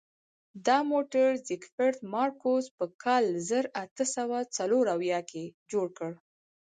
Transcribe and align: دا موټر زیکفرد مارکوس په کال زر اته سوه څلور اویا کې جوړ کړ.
دا 0.67 0.77
موټر 0.91 1.27
زیکفرد 1.47 1.97
مارکوس 2.13 2.65
په 2.77 2.85
کال 3.03 3.25
زر 3.49 3.65
اته 3.83 4.03
سوه 4.15 4.37
څلور 4.57 4.85
اویا 4.95 5.19
کې 5.29 5.43
جوړ 5.71 5.87
کړ. 5.97 6.11